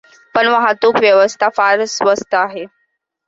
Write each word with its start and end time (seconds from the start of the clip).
पण 0.35 0.47
वाहतूक 0.47 0.95
व्यवस्था 0.97 1.49
फार 1.57 1.85
स्वस्त 1.87 2.33
आहे. 2.35 2.65